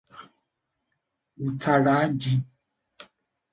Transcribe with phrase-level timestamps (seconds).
[1.45, 2.33] ụtara ji